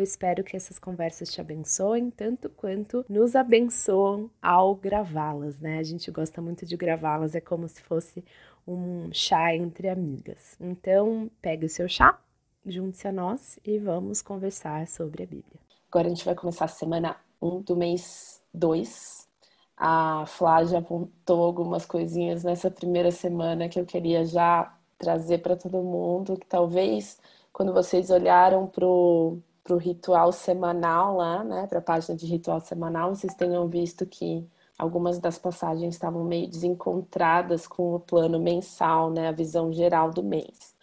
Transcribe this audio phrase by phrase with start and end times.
[0.00, 5.76] Eu espero que essas conversas te abençoem tanto quanto nos abençoam ao gravá-las, né?
[5.76, 8.24] A gente gosta muito de gravá-las, é como se fosse
[8.66, 10.56] um chá entre amigas.
[10.58, 12.18] Então, pegue o seu chá,
[12.64, 15.60] junte-se a nós e vamos conversar sobre a Bíblia.
[15.90, 19.28] Agora a gente vai começar a semana 1 do mês 2.
[19.76, 25.56] A Flá já apontou algumas coisinhas nessa primeira semana que eu queria já trazer para
[25.56, 27.18] todo mundo, que talvez
[27.52, 32.26] quando vocês olharam para o para o ritual semanal lá, né, para a página de
[32.26, 34.44] ritual semanal, vocês tenham visto que
[34.76, 40.24] algumas das passagens estavam meio desencontradas com o plano mensal, né, a visão geral do
[40.24, 40.74] mês.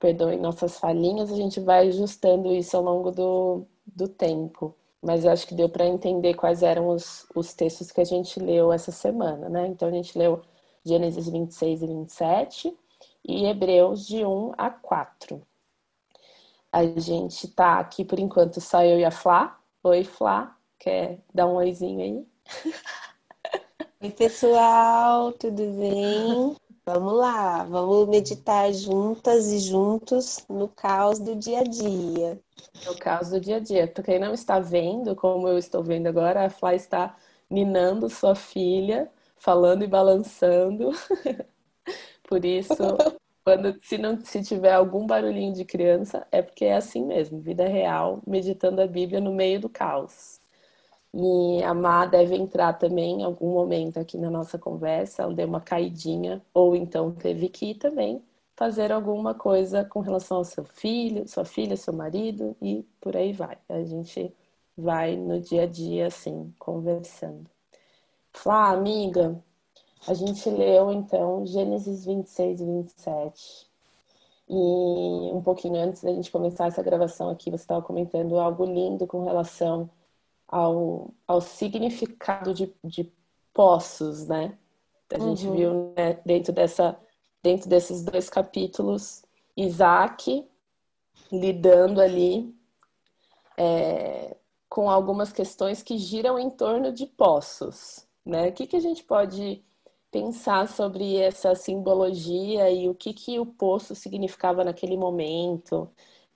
[0.00, 4.74] Perdoem nossas falhinhas, a gente vai ajustando isso ao longo do, do tempo.
[5.00, 8.40] Mas eu acho que deu para entender quais eram os, os textos que a gente
[8.40, 9.68] leu essa semana, né?
[9.68, 10.42] Então a gente leu
[10.84, 12.76] Gênesis 26 e 27
[13.24, 15.40] e Hebreus de 1 a 4.
[16.76, 19.58] A gente tá aqui por enquanto só eu e a Flá.
[19.82, 20.54] Oi, Flá.
[20.78, 22.26] Quer dar um oizinho aí?
[24.02, 26.54] Oi, pessoal, tudo bem?
[26.84, 32.38] Vamos lá, vamos meditar juntas e juntos no caos do dia a dia.
[32.84, 33.88] No caos do dia a dia.
[33.88, 37.16] Para quem não está vendo, como eu estou vendo agora, a Flá está
[37.48, 40.90] ninando sua filha, falando e balançando.
[42.28, 42.98] Por isso,
[43.46, 47.68] quando se não se tiver algum barulhinho de criança, é porque é assim mesmo, vida
[47.68, 50.40] real, meditando a Bíblia no meio do caos.
[51.14, 55.46] E a Má deve entrar também em algum momento aqui na nossa conversa, ela deu
[55.46, 58.20] uma caidinha, ou então teve que ir também
[58.56, 63.32] fazer alguma coisa com relação ao seu filho, sua filha, seu marido e por aí
[63.32, 63.58] vai.
[63.68, 64.34] A gente
[64.76, 67.48] vai no dia a dia assim, conversando.
[68.32, 69.40] Flá, amiga,
[70.06, 73.66] a gente leu então Gênesis 26 e 27.
[74.48, 79.06] E um pouquinho antes da gente começar essa gravação aqui, você estava comentando algo lindo
[79.06, 79.90] com relação
[80.46, 83.12] ao, ao significado de, de
[83.52, 84.56] poços, né?
[85.12, 85.54] A gente uhum.
[85.54, 86.98] viu né, dentro, dessa,
[87.42, 89.22] dentro desses dois capítulos
[89.56, 90.46] Isaac
[91.32, 92.54] lidando ali
[93.56, 94.36] é,
[94.68, 98.06] com algumas questões que giram em torno de poços.
[98.24, 98.48] Né?
[98.48, 99.64] O que, que a gente pode
[100.16, 105.90] pensar sobre essa simbologia e o que, que o poço significava naquele momento,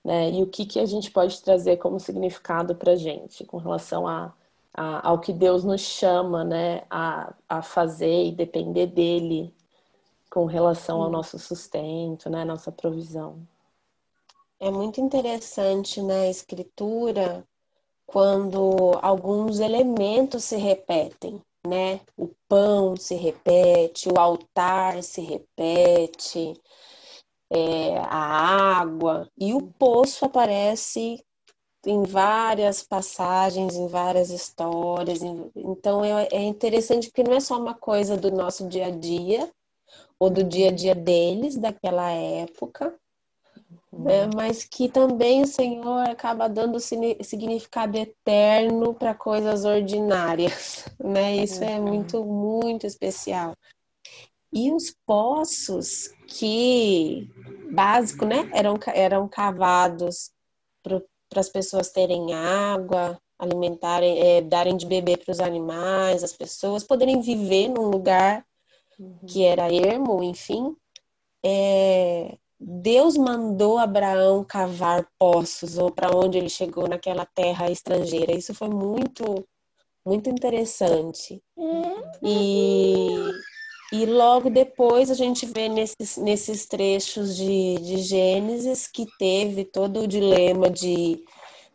[0.05, 0.29] né?
[0.29, 4.07] E o que, que a gente pode trazer como significado para a gente com relação
[4.07, 4.33] a,
[4.71, 6.83] a, ao que Deus nos chama, né?
[6.91, 9.51] A, a fazer e depender dele
[10.29, 12.45] com relação ao nosso sustento, né?
[12.45, 13.39] Nossa provisão.
[14.59, 17.43] É muito interessante na escritura
[18.05, 22.01] quando alguns elementos se repetem né?
[22.17, 26.53] O pão se repete, o altar se repete,
[27.51, 31.23] é, a água e o poço aparece
[31.85, 35.21] em várias passagens, em várias histórias.
[35.55, 39.51] Então é, é interessante porque não é só uma coisa do nosso dia a dia
[40.19, 42.95] ou do dia a dia deles daquela época,
[43.91, 44.29] né?
[44.33, 51.35] mas que também o Senhor acaba dando significado eterno para coisas ordinárias, né?
[51.35, 53.53] Isso é muito, muito especial.
[54.53, 57.29] E os poços que,
[57.71, 58.49] básico, né?
[58.53, 60.31] Eram, eram cavados
[60.83, 61.01] para
[61.35, 67.21] as pessoas terem água, alimentarem, é, darem de beber para os animais, as pessoas poderem
[67.21, 68.45] viver num lugar
[68.99, 69.19] uhum.
[69.25, 70.75] que era ermo, enfim.
[71.43, 78.31] É, Deus mandou Abraão cavar poços, ou para onde ele chegou naquela terra estrangeira.
[78.31, 79.47] Isso foi muito,
[80.05, 81.41] muito interessante.
[82.21, 83.31] E,
[83.91, 90.01] e logo depois a gente vê nesses, nesses trechos de, de Gênesis que teve todo
[90.01, 91.23] o dilema de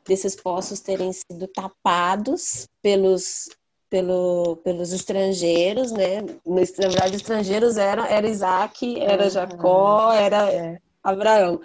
[0.06, 3.48] desses poços terem sido tapados pelos
[3.88, 6.22] pelo, pelos estrangeiros, né?
[6.44, 10.78] Na verdade, estrangeiros era, era Isaac, era Jacó, era é.
[11.02, 11.60] Abraão.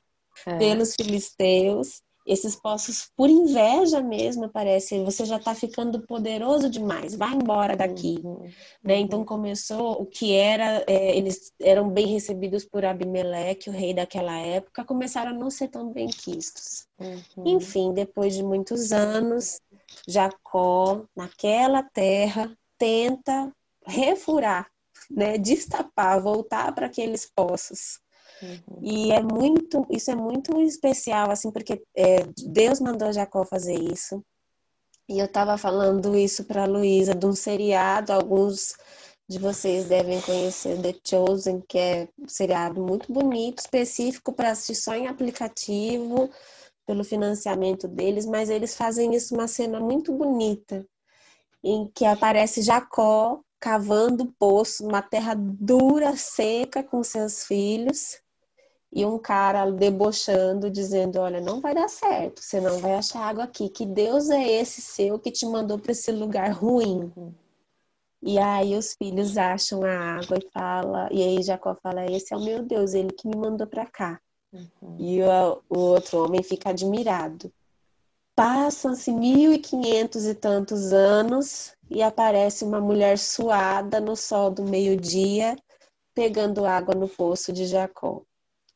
[0.45, 0.57] É.
[0.57, 7.33] Pelos filisteus, esses poços, por inveja mesmo, parece, você já está ficando poderoso demais, vai
[7.33, 8.19] embora daqui.
[8.23, 8.50] Uhum.
[8.83, 9.00] Né?
[9.00, 14.38] Então começou o que era, é, eles eram bem recebidos por Abimeleque, o rei daquela
[14.38, 16.85] época, começaram a não ser tão bem quistos.
[17.00, 17.44] Uhum.
[17.47, 19.59] Enfim, depois de muitos anos,
[20.08, 23.52] Jacó, naquela terra, tenta
[23.86, 24.68] refurar,
[25.10, 28.00] né, destapar, voltar para aqueles poços.
[28.42, 28.80] Uhum.
[28.82, 34.24] E é muito, isso é muito especial, assim, porque é, Deus mandou Jacó fazer isso.
[35.08, 38.76] E eu estava falando isso para Luísa de um seriado, alguns
[39.28, 44.76] de vocês devem conhecer The Chosen, que é um seriado muito bonito, específico para assistir
[44.76, 46.30] só em aplicativo,
[46.86, 50.86] pelo financiamento deles, mas eles fazem isso uma cena muito bonita,
[51.63, 58.19] em que aparece Jacó cavando poço numa terra dura, seca, com seus filhos,
[58.92, 63.45] e um cara debochando, dizendo: Olha, não vai dar certo, você não vai achar água
[63.45, 63.69] aqui.
[63.69, 67.12] Que Deus é esse seu que te mandou para esse lugar ruim?
[68.22, 72.38] E aí os filhos acham a água e fala, e aí Jacó fala: Esse é
[72.38, 74.19] o meu Deus, ele que me mandou para cá.
[74.53, 74.98] Uhum.
[75.00, 77.51] E o, o outro homem fica admirado.
[78.36, 84.63] Passam-se mil e quinhentos e tantos anos e aparece uma mulher suada no sol do
[84.63, 85.56] meio-dia,
[86.13, 88.24] pegando água no poço de Jacó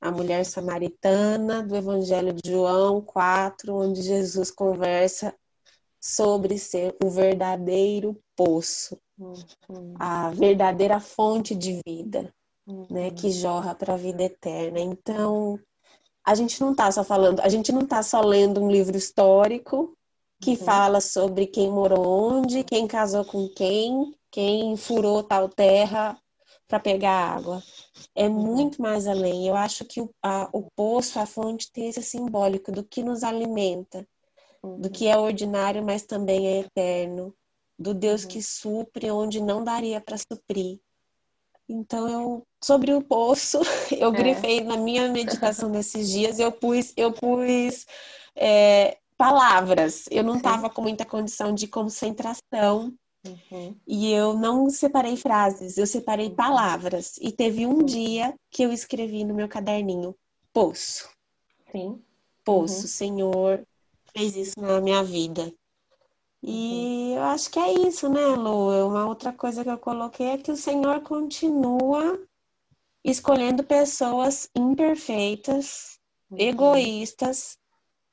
[0.05, 5.33] a mulher samaritana do Evangelho de João 4, onde Jesus conversa
[5.99, 9.95] sobre ser o verdadeiro poço, uhum.
[9.97, 12.31] a verdadeira fonte de vida.
[12.89, 14.79] Né, que jorra para a vida eterna.
[14.79, 15.59] Então,
[16.25, 19.95] a gente não está só falando, a gente não está só lendo um livro histórico
[20.41, 20.57] que uhum.
[20.57, 26.17] fala sobre quem morou onde, quem casou com quem, quem furou tal terra
[26.67, 27.63] para pegar água.
[28.15, 28.33] É uhum.
[28.33, 29.47] muito mais além.
[29.47, 33.23] Eu acho que o, a, o poço, a fonte, tem esse simbólico do que nos
[33.23, 34.05] alimenta,
[34.63, 34.81] uhum.
[34.81, 37.33] do que é ordinário, mas também é eterno,
[37.77, 38.29] do Deus uhum.
[38.29, 40.79] que supre onde não daria para suprir.
[41.67, 43.59] Então, eu, sobre o poço,
[43.97, 44.17] eu é.
[44.17, 47.85] grifei na minha meditação desses dias, eu pus, eu pus
[48.35, 50.05] é, palavras.
[50.11, 52.93] Eu não estava com muita condição de concentração
[53.25, 53.75] Uhum.
[53.87, 56.35] E eu não separei frases, eu separei uhum.
[56.35, 57.17] palavras.
[57.19, 60.15] E teve um dia que eu escrevi no meu caderninho:
[60.53, 61.09] Poço.
[61.71, 62.01] Sim.
[62.43, 62.87] Poço, uhum.
[62.87, 63.67] Senhor
[64.15, 65.51] fez isso na minha vida.
[66.47, 67.15] E uhum.
[67.15, 68.87] eu acho que é isso, né, Lu?
[68.87, 72.19] Uma outra coisa que eu coloquei é que o Senhor continua
[73.03, 75.99] escolhendo pessoas imperfeitas,
[76.29, 76.37] uhum.
[76.39, 77.57] egoístas,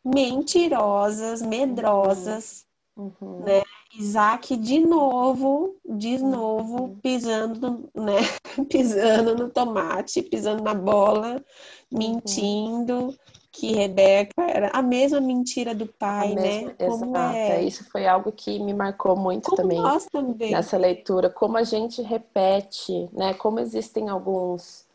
[0.02, 2.64] mentirosas, medrosas,
[2.96, 3.40] uhum.
[3.44, 3.62] né?
[3.94, 6.99] Isaac de novo, de novo, uhum.
[7.00, 8.17] pisando, né?
[8.70, 11.99] pisando no tomate, pisando na bola, uhum.
[11.99, 13.14] mentindo
[13.53, 16.71] que Rebeca era a mesma mentira do pai, né?
[16.71, 17.37] Como exato.
[17.37, 17.63] É...
[17.63, 21.29] Isso foi algo que me marcou muito como também, nós também nessa leitura.
[21.29, 23.35] Como a gente repete, né?
[23.35, 24.87] Como existem alguns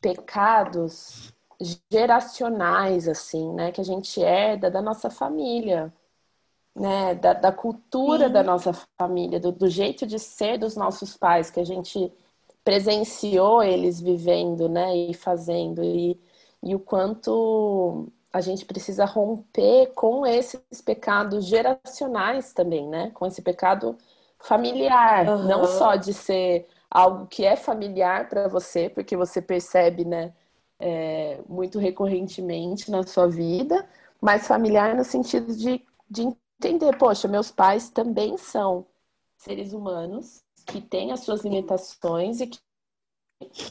[0.00, 1.32] pecados
[1.92, 3.70] geracionais, assim, né?
[3.70, 5.92] Que a gente herda da nossa família
[6.74, 8.32] né, da, da cultura Sim.
[8.32, 12.12] da nossa família, do, do, jeito de ser dos nossos pais, que a gente
[12.64, 16.18] presenciou eles vivendo, né, e fazendo, e,
[16.62, 23.42] e o quanto a gente precisa romper com esses pecados geracionais também, né, com esse
[23.42, 23.96] pecado
[24.38, 25.48] familiar, uhum.
[25.48, 30.32] não só de ser algo que é familiar para você, porque você percebe, né,
[30.78, 33.86] é, muito recorrentemente na sua vida,
[34.20, 38.86] mas familiar no sentido de, de entender, poxa, meus pais também são
[39.36, 42.58] seres humanos que têm as suas limitações e que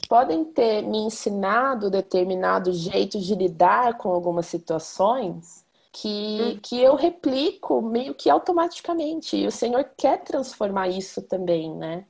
[0.08, 6.60] podem ter me ensinado determinado jeito de lidar com algumas situações que, hum.
[6.62, 9.38] que eu replico meio que automaticamente.
[9.38, 12.06] E o Senhor quer transformar isso também, né?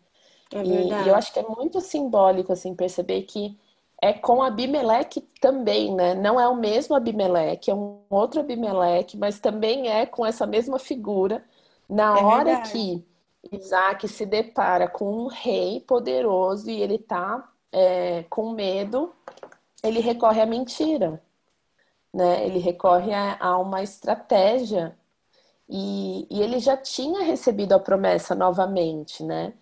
[0.51, 3.57] É e, e eu acho que é muito simbólico, assim, perceber que
[4.01, 6.15] é com Abimeleque também, né?
[6.15, 10.79] Não é o mesmo Abimeleque, é um outro Abimeleque, mas também é com essa mesma
[10.79, 11.43] figura.
[11.87, 12.71] Na é hora verdade.
[12.71, 13.08] que
[13.51, 19.13] Isaac se depara com um rei poderoso e ele tá é, com medo,
[19.83, 21.21] ele recorre à mentira,
[22.13, 22.45] né?
[22.45, 24.97] Ele recorre a, a uma estratégia
[25.69, 29.53] e, e ele já tinha recebido a promessa novamente, né?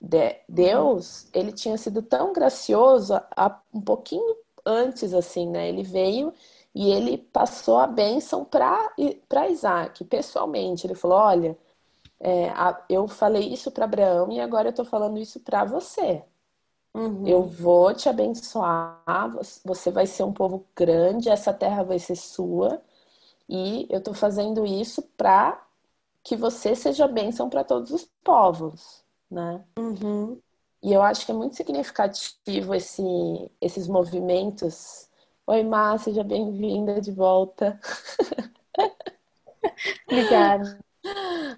[0.00, 5.68] de, Deus, ele tinha sido tão gracioso há um pouquinho antes, assim, né?
[5.68, 6.32] Ele veio
[6.74, 8.92] e ele passou a bênção para
[9.50, 10.86] Isaac, pessoalmente.
[10.86, 11.58] Ele falou: Olha,
[12.20, 16.22] é, a, eu falei isso para Abraão e agora eu estou falando isso para você.
[16.94, 17.26] Uhum.
[17.26, 19.30] Eu vou te abençoar,
[19.64, 22.80] você vai ser um povo grande, essa terra vai ser sua,
[23.48, 25.62] e eu estou fazendo isso para
[26.22, 29.64] que você seja bênção para todos os povos né?
[29.78, 30.40] Uhum.
[30.82, 33.02] E eu acho que é muito significativo esse,
[33.60, 35.08] esses movimentos.
[35.46, 37.78] Oi, Má, seja bem-vinda de volta.
[40.06, 40.78] Obrigada.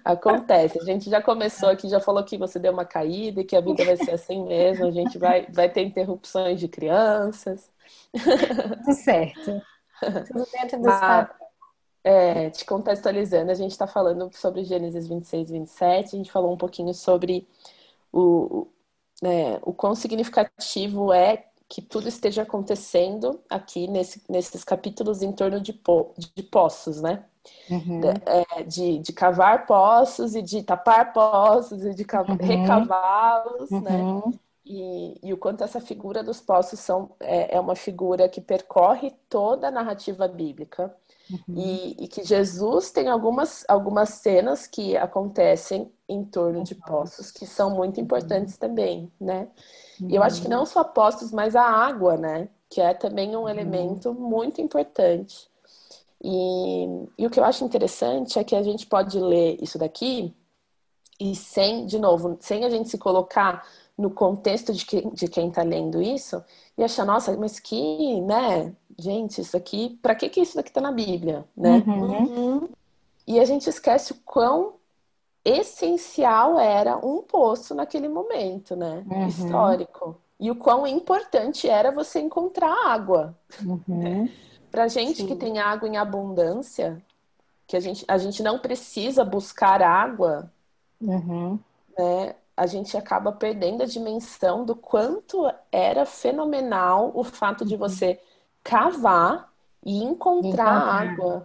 [0.03, 0.79] Acontece.
[0.79, 3.61] A gente já começou aqui, já falou que você deu uma caída e que a
[3.61, 4.85] vida vai ser assim mesmo.
[4.85, 7.69] A gente vai, vai ter interrupções de crianças.
[8.11, 9.61] Tudo certo.
[10.27, 11.29] Tudo dentro dos Mas,
[12.03, 16.15] é, te contextualizando, a gente está falando sobre Gênesis 26 e 27.
[16.15, 17.47] A gente falou um pouquinho sobre
[18.11, 18.67] o,
[19.21, 25.61] né, o quão significativo é que tudo esteja acontecendo aqui nesse, nesses capítulos em torno
[25.61, 27.23] de, po, de poços, né?
[27.69, 28.01] Uhum.
[28.25, 32.35] É, de, de, cavar poços e de tapar poços e de uhum.
[32.35, 33.91] recavá-los, né?
[33.91, 34.15] uhum.
[34.25, 34.33] né?
[34.65, 39.11] E, e, o quanto essa figura dos poços são, é, é, uma figura que percorre
[39.27, 40.93] toda a narrativa bíblica.
[41.29, 41.55] Uhum.
[41.55, 47.45] E, e, que Jesus tem algumas, algumas cenas que acontecem em torno de poços que
[47.45, 48.59] são muito importantes uhum.
[48.59, 49.47] também, né?
[50.07, 52.49] E eu acho que não só poços, mas a água, né?
[52.69, 55.49] Que é também um elemento muito importante.
[56.23, 56.85] E,
[57.17, 60.33] e o que eu acho interessante é que a gente pode ler isso daqui
[61.19, 63.65] e sem, de novo, sem a gente se colocar
[63.97, 66.41] no contexto de, que, de quem está lendo isso
[66.77, 70.79] e achar, nossa, mas que, né, gente, isso aqui, para que que isso daqui está
[70.79, 71.83] na Bíblia, né?
[71.85, 72.69] Uhum.
[73.27, 74.78] E a gente esquece o quão
[75.43, 79.27] essencial era um poço naquele momento, né, uhum.
[79.27, 80.19] histórico.
[80.39, 83.35] E o quão importante era você encontrar água.
[83.63, 84.29] Uhum.
[84.71, 85.27] Para gente Sim.
[85.27, 87.01] que tem água em abundância,
[87.67, 90.51] que a gente, a gente não precisa buscar água,
[91.01, 91.59] uhum.
[91.97, 92.35] né?
[92.55, 97.79] A gente acaba perdendo a dimensão do quanto era fenomenal o fato de uhum.
[97.79, 98.19] você
[98.63, 99.51] cavar
[99.83, 101.43] e encontrar, água.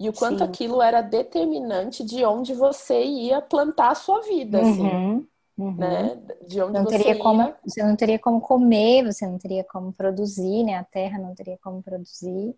[0.00, 0.44] E o quanto Sim.
[0.44, 4.80] aquilo era determinante de onde você ia plantar a sua vida, assim.
[4.80, 5.26] Uhum.
[5.58, 5.74] Uhum.
[5.76, 6.22] Né?
[6.48, 7.22] De onde não você teria ia...
[7.22, 10.76] como Você não teria como comer, você não teria como produzir, né?
[10.76, 12.56] A terra não teria como produzir.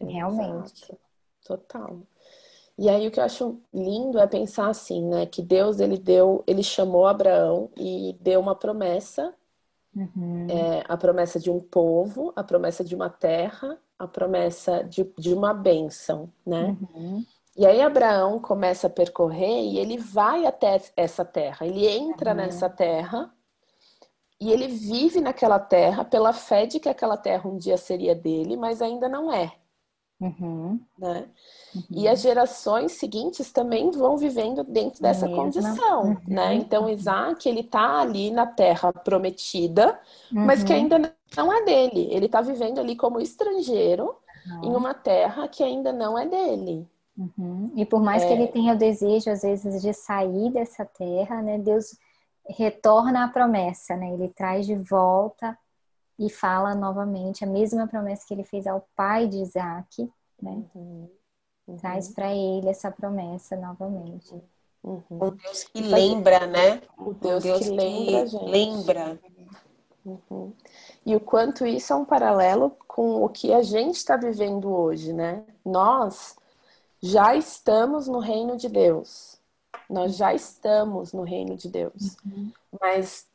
[0.00, 0.84] Realmente.
[0.84, 0.98] Exato.
[1.44, 1.98] Total.
[2.78, 5.26] E aí o que eu acho lindo é pensar assim, né?
[5.26, 9.34] Que Deus ele deu, ele chamou Abraão e deu uma promessa,
[9.94, 10.46] uhum.
[10.48, 15.32] é, a promessa de um povo, a promessa de uma terra, a promessa de, de
[15.32, 16.76] uma bênção, né?
[16.94, 17.24] Uhum.
[17.56, 22.36] E aí Abraão começa a percorrer e ele vai até essa terra, ele entra uhum.
[22.36, 23.32] nessa terra
[24.40, 28.56] e ele vive naquela terra pela fé de que aquela terra um dia seria dele,
[28.56, 29.52] mas ainda não é.
[30.22, 30.78] Uhum.
[30.96, 31.24] Né?
[31.74, 31.82] Uhum.
[31.90, 35.42] E as gerações seguintes também vão vivendo dentro dessa Mesma.
[35.42, 36.16] condição, uhum.
[36.28, 36.54] né?
[36.54, 39.98] Então Isaac ele tá ali na terra prometida,
[40.30, 40.78] mas que uhum.
[40.78, 42.08] ainda não é dele.
[42.12, 44.14] Ele está vivendo ali como estrangeiro
[44.62, 46.88] em uma terra que ainda não é dele.
[47.16, 47.72] Uhum.
[47.74, 48.26] E por mais é...
[48.26, 51.58] que ele tenha o desejo, às vezes, de sair dessa terra, né?
[51.58, 51.96] Deus
[52.48, 54.12] retorna a promessa, né?
[54.12, 55.56] Ele traz de volta
[56.18, 60.62] e fala novamente a mesma promessa que ele fez ao pai de Isaac, né?
[60.74, 61.08] Uhum.
[61.66, 61.76] Uhum.
[61.76, 64.34] Traz para ele essa promessa novamente.
[64.82, 65.02] Uhum.
[65.10, 66.82] O Deus que lembra, né?
[66.98, 69.20] O Deus, o Deus que, lembra, que lembra.
[70.04, 70.52] Uhum.
[71.06, 75.12] E o quanto isso é um paralelo com o que a gente está vivendo hoje,
[75.12, 75.44] né?
[75.64, 76.36] Nós
[77.00, 79.40] já estamos no reino de Deus.
[79.88, 82.16] Nós já estamos no reino de Deus.
[82.24, 82.52] Uhum.
[82.80, 83.26] Mas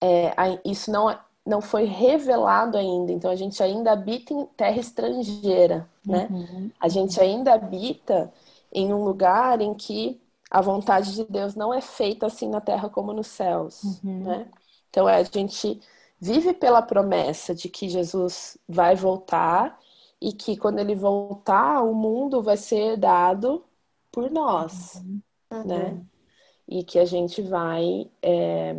[0.00, 1.08] é, isso não,
[1.44, 3.12] não foi revelado ainda.
[3.12, 6.28] Então a gente ainda habita em terra estrangeira, né?
[6.30, 6.70] Uhum.
[6.80, 8.32] A gente ainda habita
[8.72, 10.20] em um lugar em que
[10.50, 14.24] a vontade de Deus não é feita assim na terra como nos céus, uhum.
[14.24, 14.48] né?
[14.88, 15.80] Então a gente
[16.20, 19.78] vive pela promessa de que Jesus vai voltar
[20.20, 23.64] e que quando ele voltar, o mundo vai ser dado
[24.12, 25.02] por nós,
[25.50, 25.64] uhum.
[25.64, 26.00] né?
[26.68, 28.74] E que a gente vai é,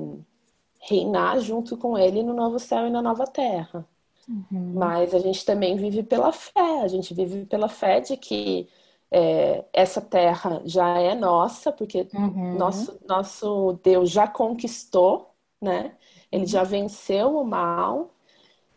[0.88, 3.86] reinar junto com ele no novo céu e na nova terra.
[4.28, 4.74] Uhum.
[4.76, 8.70] Mas a gente também vive pela fé, a gente vive pela fé de que
[9.12, 12.58] é, essa terra já é nossa, porque uhum.
[12.58, 15.96] nosso, nosso Deus já conquistou, né?
[16.32, 16.48] Ele uhum.
[16.48, 18.14] já venceu o mal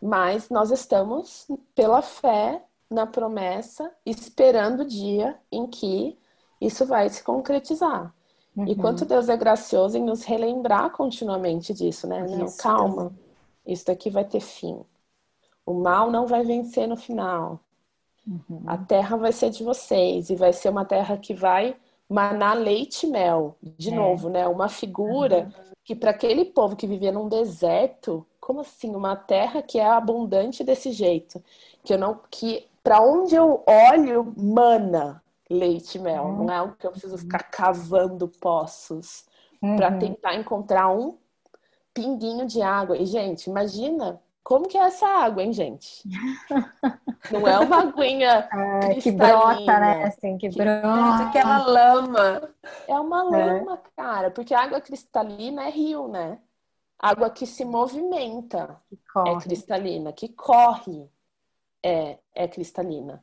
[0.01, 6.17] mas nós estamos, pela fé, na promessa, esperando o dia em que
[6.61, 8.13] isso vai se concretizar.
[8.57, 8.67] Uhum.
[8.67, 12.25] E quanto Deus é gracioso em nos relembrar continuamente disso, né?
[12.25, 13.13] Isso, não, calma,
[13.65, 14.81] isso daqui vai ter fim.
[15.63, 17.59] O mal não vai vencer no final.
[18.25, 18.63] Uhum.
[18.65, 21.75] A terra vai ser de vocês e vai ser uma terra que vai
[22.09, 23.55] manar leite e mel.
[23.61, 23.95] De é.
[23.95, 24.47] novo, né?
[24.47, 25.73] Uma figura uhum.
[25.83, 30.63] que para aquele povo que vivia num deserto como assim uma terra que é abundante
[30.63, 31.43] desse jeito
[31.83, 36.45] que eu não que para onde eu olho mana leite e mel uhum.
[36.45, 39.25] não é algo que eu preciso ficar cavando poços
[39.61, 39.75] uhum.
[39.75, 41.17] para tentar encontrar um
[41.93, 46.07] pinguinho de água e gente imagina Como que é essa água, hein, gente?
[47.29, 50.05] Não é uma aguinha ah, que brota, né?
[50.05, 51.27] Assim, que, que brota.
[51.27, 52.49] Aquela lama.
[52.87, 54.01] É uma lama, é.
[54.01, 54.31] cara.
[54.31, 56.39] Porque a água cristalina é rio, né?
[56.97, 61.09] Água que se movimenta que é cristalina, que corre
[61.83, 63.21] é, é cristalina.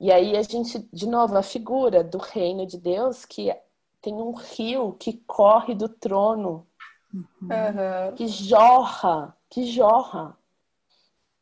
[0.00, 3.52] E aí a gente, de novo, a figura do reino de Deus que
[4.00, 6.66] tem um rio que corre do trono,
[7.12, 8.14] uhum.
[8.16, 10.36] que jorra, que jorra.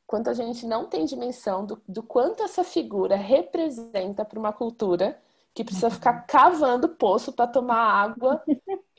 [0.06, 5.20] Quanto a gente não tem dimensão do, do quanto essa figura representa para uma cultura
[5.52, 8.42] que precisa ficar cavando poço para tomar água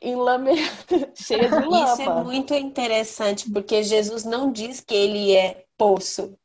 [0.02, 0.52] em lame...
[1.16, 1.94] cheia de lama.
[1.94, 6.38] Isso é muito interessante, porque Jesus não diz que ele é poço.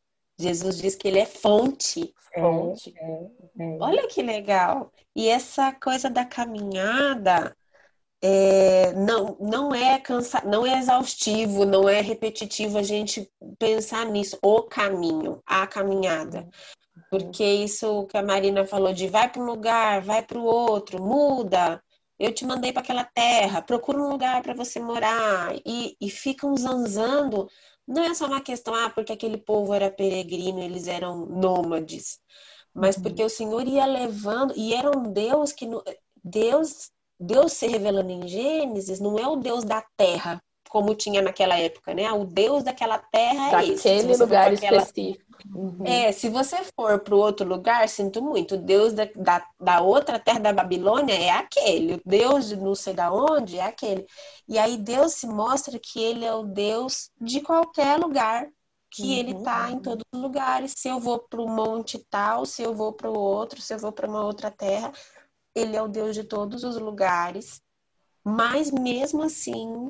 [0.43, 2.13] Jesus diz que ele é fonte.
[2.35, 2.95] Fonte.
[2.97, 4.93] É, é, Olha que legal.
[5.15, 7.57] E essa coisa da caminhada
[8.23, 14.39] é, não, não é cansa, não é exaustivo, não é repetitivo a gente pensar nisso,
[14.41, 16.49] o caminho, a caminhada.
[17.11, 21.03] Porque isso que a Marina falou de vai para um lugar, vai para o outro,
[21.03, 21.83] muda.
[22.19, 26.57] Eu te mandei para aquela terra, procura um lugar para você morar e, e ficam
[26.57, 27.49] zanzando.
[27.93, 32.21] Não é só uma questão, ah, porque aquele povo era peregrino, eles eram nômades
[32.75, 33.03] mas uhum.
[33.03, 35.69] porque o Senhor ia levando e era um Deus que
[36.25, 41.59] Deus Deus se revelando em Gênesis não é o Deus da terra como tinha naquela
[41.59, 42.11] época, né?
[42.13, 43.89] O Deus daquela terra é esse.
[43.91, 44.79] Daquele lugar aquela...
[44.79, 45.32] específico.
[45.55, 45.85] Uhum.
[45.85, 49.81] É, se você for para o outro lugar, sinto muito, o Deus da, da, da,
[49.81, 54.07] outra terra da Babilônia é aquele, o Deus de não sei da onde é aquele.
[54.49, 58.49] E aí Deus se mostra que ele é o Deus de qualquer lugar,
[58.91, 59.13] que uhum.
[59.13, 60.75] ele tá em todos os lugares.
[60.77, 63.79] Se eu vou para o monte tal, se eu vou para o outro, se eu
[63.79, 64.93] vou para uma outra terra,
[65.55, 67.63] ele é o Deus de todos os lugares.
[68.25, 69.89] Mas mesmo assim,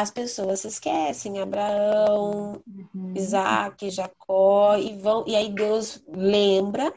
[0.00, 3.12] as pessoas se esquecem, Abraão, uhum.
[3.14, 6.90] Isaac, Jacó, e vão, e aí Deus lembra,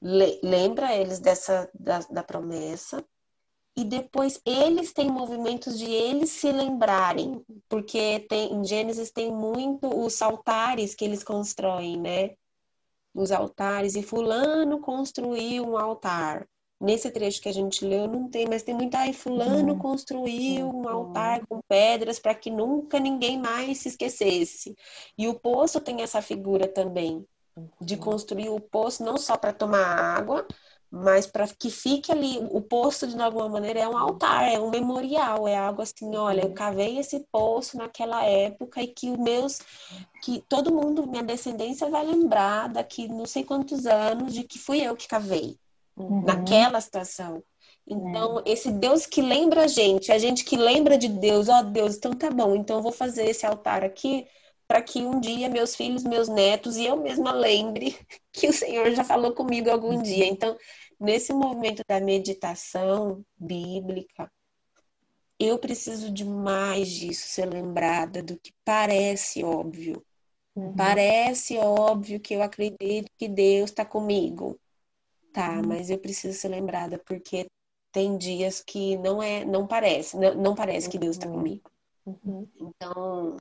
[0.00, 3.04] le, lembra eles dessa da, da promessa,
[3.76, 9.88] e depois eles têm movimentos de eles se lembrarem, porque tem, em Gênesis tem muito
[9.88, 12.36] os altares que eles constroem, né?
[13.12, 16.46] Os altares, e fulano construiu um altar.
[16.78, 19.78] Nesse trecho que a gente leu não tem, mas tem muito aí fulano uhum.
[19.78, 24.76] construiu um altar com pedras para que nunca ninguém mais se esquecesse.
[25.16, 27.24] E o poço tem essa figura também
[27.80, 28.00] de uhum.
[28.00, 30.46] construir o poço não só para tomar água,
[30.90, 34.70] mas para que fique ali, o poço de alguma maneira é um altar, é um
[34.70, 39.60] memorial, é algo assim, olha, eu cavei esse poço naquela época e que os meus,
[40.22, 44.80] que todo mundo, minha descendência vai lembrar daqui não sei quantos anos de que fui
[44.82, 45.58] eu que cavei
[45.96, 46.22] uhum.
[46.22, 47.42] naquela situação.
[47.86, 48.42] Então, é.
[48.46, 51.96] esse Deus que lembra a gente, a gente que lembra de Deus, ó oh, Deus,
[51.96, 54.26] então tá bom, então eu vou fazer esse altar aqui
[54.66, 57.96] para que um dia meus filhos, meus netos e eu mesma lembre
[58.32, 60.26] que o Senhor já falou comigo algum dia.
[60.26, 60.56] Então,
[60.98, 64.30] nesse movimento da meditação bíblica,
[65.38, 70.04] eu preciso de mais disso, ser lembrada do que parece óbvio.
[70.54, 70.74] Uhum.
[70.74, 74.58] Parece óbvio que eu acredito que Deus está comigo.
[75.36, 75.64] Tá, uhum.
[75.66, 77.46] mas eu preciso ser lembrada porque
[77.92, 81.34] tem dias que não é, não parece, não, não parece que Deus está uhum.
[81.34, 81.70] comigo.
[82.06, 82.48] Uhum.
[82.58, 83.36] Então,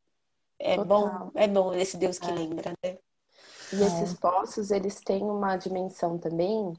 [0.59, 0.85] é Total.
[0.85, 2.33] bom, é bom esse Deus que é.
[2.33, 2.97] lembra, né?
[3.71, 4.17] E esses é.
[4.17, 6.73] poços, eles têm uma dimensão também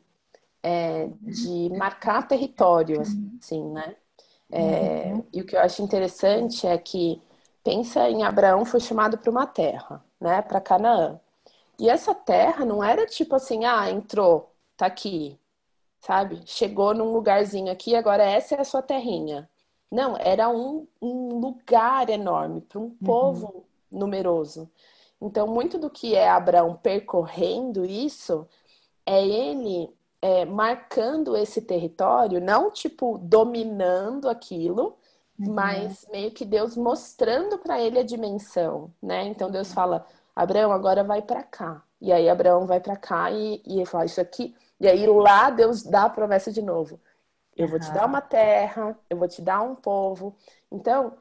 [0.63, 3.97] é, de marcar território, assim, né?
[4.53, 5.25] É, uhum.
[5.33, 7.23] E o que eu acho interessante é que
[7.65, 10.43] pensa em Abraão foi chamado para uma terra, né?
[10.43, 11.19] Para Canaã.
[11.79, 15.39] E essa terra não era tipo assim, ah, entrou, tá aqui,
[16.01, 16.43] sabe?
[16.47, 19.49] Chegou num lugarzinho aqui, agora essa é a sua terrinha.
[19.91, 22.97] Não, era um, um lugar enorme para um uhum.
[23.05, 24.71] povo numeroso.
[25.21, 28.47] Então, muito do que é Abraão percorrendo isso
[29.07, 29.89] é ele
[30.21, 34.97] é, marcando esse território, não tipo dominando aquilo,
[35.39, 35.53] uhum.
[35.55, 39.25] mas meio que Deus mostrando para ele a dimensão, né?
[39.27, 41.83] Então Deus fala: Abraão, agora vai para cá.
[42.01, 44.55] E aí Abraão vai para cá e, e ele fala isso aqui.
[44.81, 47.01] E aí lá Deus dá a promessa de novo.
[47.57, 50.37] Eu vou te dar uma terra, eu vou te dar um povo.
[50.71, 51.15] Então,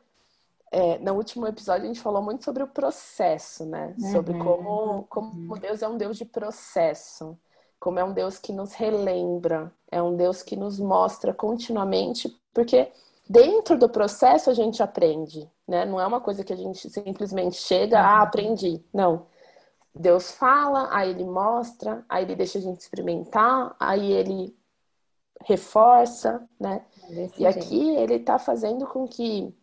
[0.69, 3.95] é, no último episódio a gente falou muito sobre o processo, né?
[3.97, 4.11] Uhum.
[4.11, 7.37] Sobre como, como Deus é um Deus de processo
[7.85, 12.91] como é um Deus que nos relembra, é um Deus que nos mostra continuamente, porque
[13.29, 15.85] dentro do processo a gente aprende, né?
[15.85, 18.83] Não é uma coisa que a gente simplesmente chega, ah, aprendi.
[18.91, 19.27] Não.
[19.95, 24.55] Deus fala, aí ele mostra, aí ele deixa a gente experimentar, aí ele
[25.45, 26.83] reforça, né?
[27.07, 27.59] Desse e jeito.
[27.59, 29.55] aqui ele está fazendo com que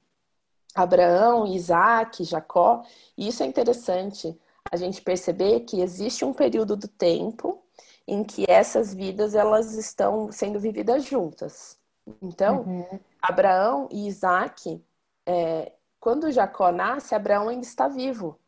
[0.75, 2.83] Abraão, Isaac, Jacó.
[3.16, 4.38] E isso é interessante
[4.71, 7.62] a gente perceber que existe um período do tempo
[8.07, 11.79] em que essas vidas elas estão sendo vividas juntas.
[12.21, 13.01] Então, uhum.
[13.21, 14.83] Abraão e Isaac,
[15.27, 18.38] é, quando Jacó nasce, Abraão ainda está vivo.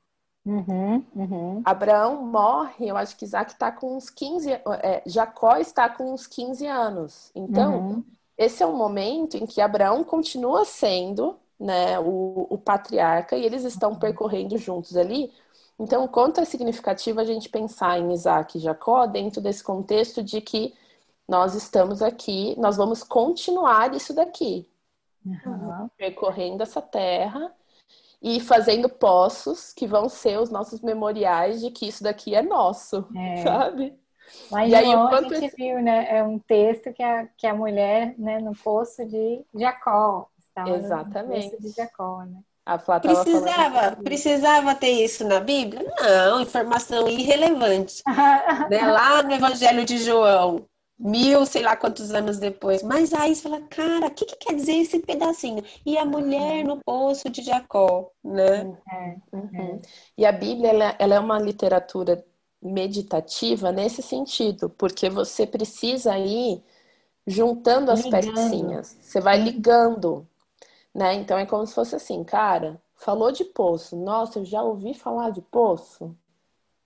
[0.44, 1.62] Uhum, uhum.
[1.64, 6.26] Abraão morre, eu acho que Isaac está com uns 15, é, Jacó está com uns
[6.26, 7.30] 15 anos.
[7.35, 8.04] Então, uhum.
[8.37, 13.64] esse é um momento em que Abraão continua sendo né, o, o patriarca e eles
[13.64, 15.33] estão percorrendo juntos ali.
[15.78, 20.42] Então, quanto é significativo a gente pensar em Isaac e Jacó dentro desse contexto de
[20.42, 20.74] que
[21.26, 24.68] nós estamos aqui, nós vamos continuar isso daqui,
[25.96, 27.50] percorrendo essa terra
[28.24, 33.06] e fazendo poços que vão ser os nossos memoriais de que isso daqui é nosso,
[33.14, 33.37] é.
[33.44, 33.94] sabe?
[34.50, 35.56] Em e aí, a gente esse...
[35.56, 36.06] viu, né?
[36.08, 40.26] É um texto que a, que a mulher, né, no poço de Jacó.
[40.66, 41.44] Exatamente.
[41.44, 42.40] No poço de Jacó, né?
[42.64, 45.84] A precisava, precisava ter isso na Bíblia?
[46.00, 48.02] Não, informação irrelevante.
[48.70, 48.87] né?
[48.90, 50.64] Lá no Evangelho de João,
[50.98, 52.83] mil, sei lá quantos anos depois.
[52.83, 55.62] Mas aí você fala, cara, o que, que, quer dizer esse pedacinho?
[55.85, 58.76] E a mulher no poço de Jacó, né?
[58.90, 59.80] É, uhum.
[60.16, 62.24] E a Bíblia, ela, ela, é uma literatura
[62.62, 66.62] meditativa nesse sentido, porque você precisa ir
[67.26, 68.24] juntando as ligando.
[68.24, 68.96] pecinhas.
[69.00, 70.26] Você vai ligando,
[70.94, 71.14] né?
[71.14, 73.96] Então é como se fosse assim, cara, falou de poço.
[73.96, 76.16] Nossa, eu já ouvi falar de poço.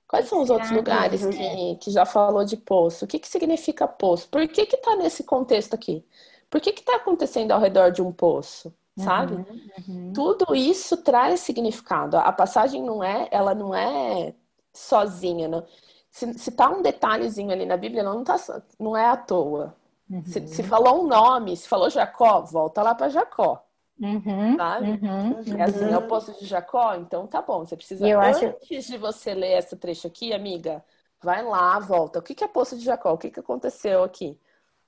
[0.08, 3.04] Quais são os outros lugares que, que já falou de poço?
[3.04, 4.26] O que, que significa poço?
[4.28, 6.02] Por que que tá nesse contexto aqui?
[6.48, 8.74] Por que que tá acontecendo ao redor de um poço?
[8.96, 9.34] Sabe?
[9.34, 10.12] Uhum, uhum.
[10.12, 12.16] Tudo isso traz significado.
[12.16, 14.34] A passagem não é, ela não é
[14.72, 15.64] sozinha, não.
[16.10, 18.36] Se, se tá um detalhezinho ali na Bíblia, não, tá,
[18.78, 19.76] não é à toa.
[20.10, 20.24] Uhum.
[20.24, 23.62] Se, se falou um nome, se falou Jacó, volta lá para Jacó.
[24.00, 24.90] Uhum, sabe?
[24.90, 26.06] Uhum, é assim, é o uhum.
[26.06, 27.66] poço de Jacó, então tá bom.
[27.66, 28.90] Você precisa, eu antes acho...
[28.90, 30.84] de você ler esse trecho aqui, amiga,
[31.20, 32.20] vai lá, volta.
[32.20, 33.12] O que, que é poço de Jacó?
[33.12, 34.38] O que, que aconteceu aqui?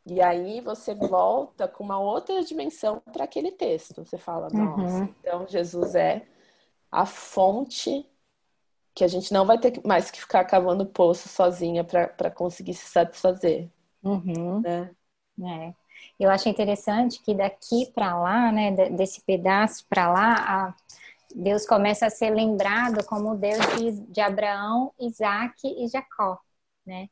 [0.07, 4.05] E aí você volta com uma outra dimensão para aquele texto.
[4.05, 5.15] Você fala, nossa, uhum.
[5.21, 6.27] então Jesus é
[6.91, 8.07] a fonte
[8.95, 12.87] que a gente não vai ter mais que ficar cavando poço sozinha para conseguir se
[12.87, 13.71] satisfazer.
[14.03, 14.61] Uhum.
[14.61, 14.91] Né?
[15.43, 15.75] É.
[16.19, 20.77] Eu acho interessante que daqui para lá, né, desse pedaço para lá,
[21.35, 26.39] Deus começa a ser lembrado como o Deus de, de Abraão, Isaac e Jacó,
[26.85, 27.09] né?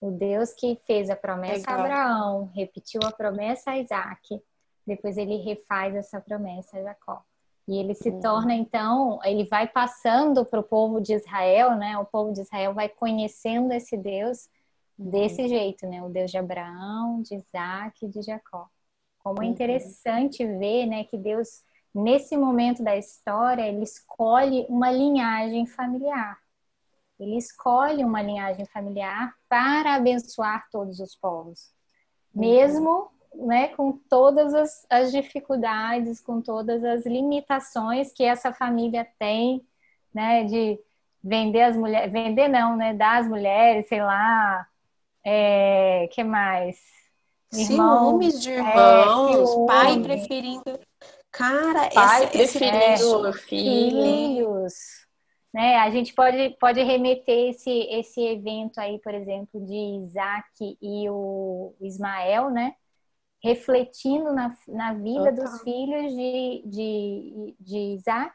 [0.00, 1.74] O Deus que fez a promessa Legal.
[1.74, 4.40] a Abraão, repetiu a promessa a Isaac,
[4.86, 7.22] depois ele refaz essa promessa a Jacó.
[7.66, 8.20] E ele se uhum.
[8.20, 11.96] torna, então, ele vai passando para o povo de Israel, né?
[11.96, 14.48] O povo de Israel vai conhecendo esse Deus
[14.96, 15.48] desse uhum.
[15.48, 16.02] jeito, né?
[16.02, 18.68] O Deus de Abraão, de Isaac e de Jacó.
[19.18, 19.52] Como é uhum.
[19.52, 26.38] interessante ver, né, que Deus, nesse momento da história, ele escolhe uma linhagem familiar.
[27.18, 31.72] Ele escolhe uma linhagem familiar para abençoar todos os povos.
[32.34, 32.42] Uhum.
[32.42, 39.66] Mesmo né, com todas as, as, dificuldades, com todas as limitações que essa família tem,
[40.12, 40.78] né, de
[41.22, 44.66] vender as mulheres, vender não, né, dar mulheres, sei lá,
[45.24, 46.76] é, que mais?
[47.52, 50.80] Irmão, ciúmes de é, irmãos, é, pai preferindo.
[51.30, 54.74] Cara, pai esse, preferindo esse, filhos.
[55.52, 55.76] Né?
[55.76, 61.74] A gente pode, pode remeter esse, esse evento aí, por exemplo, de Isaac e o
[61.80, 62.74] Ismael, né?
[63.42, 65.44] Refletindo na, na vida Total.
[65.44, 68.34] dos filhos de, de, de Isaac.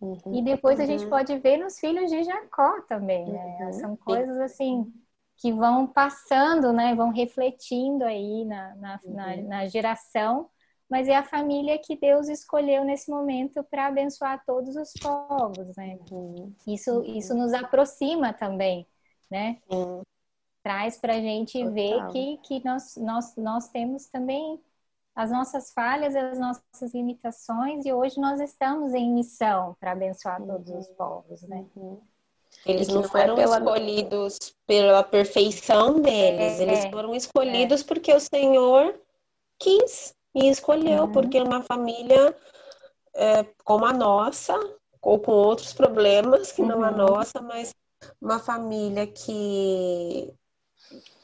[0.00, 0.84] Uhum, e depois uhum.
[0.84, 1.10] a gente uhum.
[1.10, 3.58] pode ver nos filhos de Jacó também, né?
[3.62, 3.72] Uhum.
[3.72, 4.92] São coisas assim
[5.38, 9.14] que vão passando, né, vão refletindo aí na, na, uhum.
[9.14, 10.50] na, na geração,
[10.90, 15.98] mas é a família que Deus escolheu nesse momento para abençoar todos os povos, né?
[16.10, 16.52] Uhum.
[16.66, 17.04] Isso, uhum.
[17.04, 18.86] isso nos aproxima também,
[19.30, 19.58] né?
[19.70, 20.02] Uhum.
[20.62, 21.72] Traz para a gente Total.
[21.72, 24.60] ver que, que nós, nós, nós temos também
[25.14, 30.70] as nossas falhas, as nossas limitações, e hoje nós estamos em missão para abençoar todos
[30.70, 30.94] os uhum.
[30.94, 31.66] povos, né?
[32.68, 33.58] Eles não, foram é pela...
[33.58, 37.84] escolhidos pela perfeição deles, é, eles foram escolhidos é.
[37.84, 38.94] porque o Senhor
[39.58, 41.12] quis e escolheu, uhum.
[41.12, 42.36] porque uma família
[43.14, 44.58] é, como a nossa,
[45.00, 46.68] ou com outros problemas que uhum.
[46.68, 46.96] não a uhum.
[46.96, 47.74] nossa, mas
[48.20, 50.32] uma família que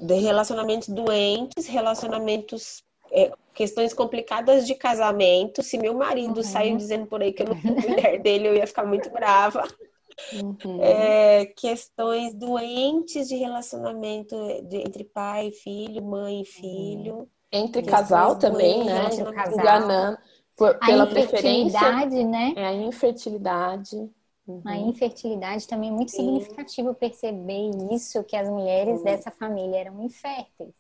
[0.00, 5.62] de relacionamentos doentes, relacionamentos é, questões complicadas de casamento.
[5.62, 6.42] Se meu marido uhum.
[6.42, 9.62] saiu dizendo por aí que eu não fui mulher dele, eu ia ficar muito brava.
[10.32, 10.82] Uhum.
[10.82, 17.28] É, questões doentes de relacionamento de, entre pai e filho, mãe e filho.
[17.52, 19.08] Entre casal também, né?
[19.52, 20.18] Enganando.
[20.56, 22.52] Por, A pela infertilidade, preferência, né?
[22.56, 24.10] é a infertilidade.
[24.46, 24.62] Uhum.
[24.64, 26.18] A infertilidade também é muito Sim.
[26.18, 30.74] significativo perceber isso, que as mulheres dessa família eram inférteis.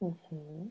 [0.00, 0.70] Uhum.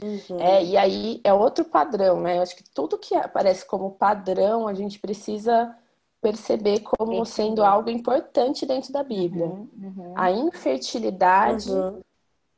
[0.00, 0.40] Uhum.
[0.40, 2.38] É, e aí é outro padrão, né?
[2.38, 5.76] Eu acho que tudo que aparece como padrão, a gente precisa
[6.20, 9.46] perceber como sendo algo importante dentro da Bíblia.
[9.46, 12.00] Uhum, uhum, A infertilidade Uhum.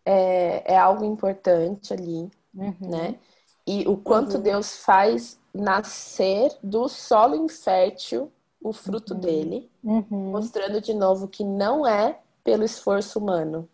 [0.05, 2.75] é, é algo importante ali, uhum.
[2.81, 3.19] né?
[3.67, 4.43] E o quanto Uhum.
[4.43, 9.21] Deus faz nascer do solo infértil o fruto Uhum.
[9.21, 9.71] dele,
[10.11, 13.69] mostrando de novo que não é pelo esforço humano,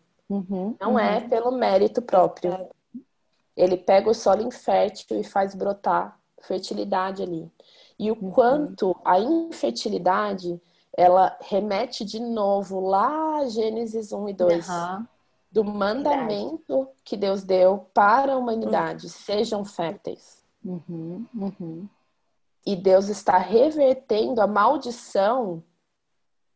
[0.81, 2.69] não é pelo mérito próprio.
[3.57, 7.51] Ele pega o solo infértil e faz brotar fertilidade ali.
[7.99, 10.61] E o quanto a infertilidade
[10.97, 15.09] ela remete de novo lá a Gênesis 1 e 2, Aham,
[15.53, 20.45] do mandamento que Deus deu para a humanidade: sejam férteis.
[20.65, 21.89] uhum, uhum.
[22.65, 25.63] E Deus está revertendo a maldição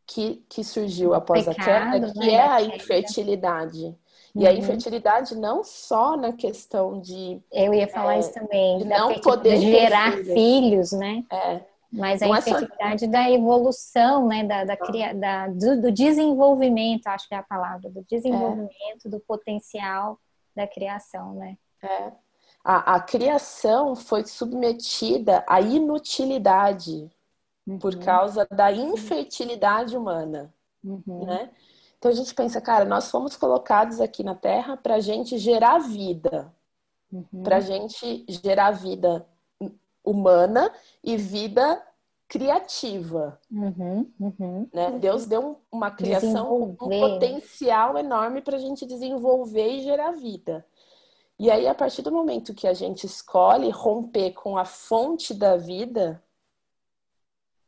[0.05, 3.97] que, que surgiu após a Pecado, queda, que né, é a infertilidade.
[4.33, 4.57] E a Uhum.
[4.57, 10.11] infertilidade não só na questão de Eu ia falar isso também, de não poder gerar
[10.13, 10.33] filhos.
[10.33, 11.23] filhos, né?
[11.31, 14.45] é, Mas a Não é só- infertilidade da evolução, né?
[14.45, 19.19] Da, da, cria- da- do, do desenvolvimento, acho que é a palavra, do desenvolvimento, do
[19.19, 20.17] potencial
[20.55, 21.57] da criação, né?
[21.83, 22.11] é.
[22.63, 27.09] A, a criação foi submetida à inutilidade
[27.79, 31.25] por causa da infertilidade humana, Uhum.
[31.25, 31.49] né?
[32.01, 35.77] Então a gente pensa, cara, nós fomos colocados aqui na Terra para a gente gerar
[35.77, 36.51] vida,
[37.13, 37.43] Uhum.
[37.43, 39.23] para a gente gerar vida
[40.03, 41.79] humana e vida
[42.27, 43.39] criativa.
[43.51, 44.11] Uhum.
[44.19, 44.67] Uhum.
[44.73, 44.97] né?
[44.97, 50.13] Deus deu um- uma criação com um potencial enorme para a gente desenvolver e gerar
[50.13, 50.65] vida.
[51.37, 55.55] E aí, a partir do momento que a gente escolhe romper com a fonte da
[55.55, 56.23] vida,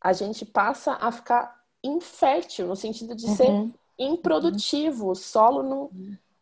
[0.01, 3.73] a gente passa a ficar infértil, no sentido de ser Uhum.
[3.97, 5.09] Improdutivo.
[5.11, 5.91] O solo não.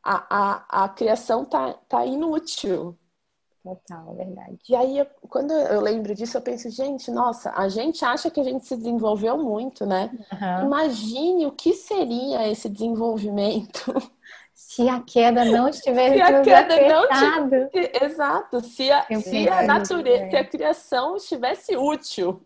[0.03, 2.97] A, a, a criação tá, tá inútil.
[3.63, 4.57] Total, é verdade.
[4.69, 8.39] E aí, eu- quando eu lembro disso, eu penso, gente, nossa, a gente acha que
[8.39, 10.15] a gente se desenvolveu muito, né?
[10.31, 10.63] Aham.
[10.65, 13.93] Imagine o que seria esse desenvolvimento.
[14.53, 17.71] Se a queda não estivesse Se a queda não afetado.
[17.73, 22.45] Exato, se a, Eu se a nisso natureza, se a criação estivesse útil,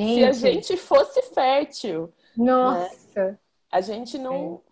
[0.00, 3.38] se a Gente, gente fosse fértil, nossa.
[3.74, 4.62] A gente não.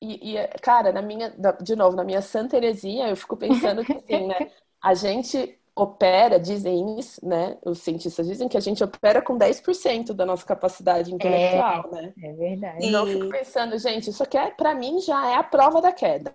[0.00, 3.96] E, e, cara, na minha, de novo, na minha Santa Heresia, eu fico pensando que
[3.96, 4.36] assim, né?
[4.82, 7.58] A gente opera, dizem isso, né?
[7.64, 12.14] Os cientistas dizem que a gente opera com 10% da nossa capacidade intelectual, né?
[12.22, 12.84] É verdade.
[12.86, 15.92] Então eu fico pensando, gente, isso aqui é, pra mim já é a prova da
[15.92, 16.34] queda.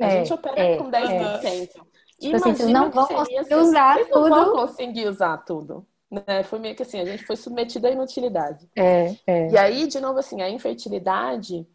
[0.00, 1.86] A É, gente opera é, com 10%.
[2.18, 4.52] Tipo assim, vocês não vão conseguir se- usar vocês não vão tudo.
[4.52, 5.86] conseguir usar tudo.
[6.26, 6.42] Né?
[6.44, 8.68] Foi meio que assim, a gente foi submetido à inutilidade.
[8.76, 9.50] É, é.
[9.50, 11.66] E aí, de novo, assim, a infertilidade